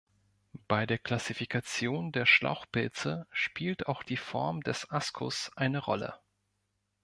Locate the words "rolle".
5.77-6.15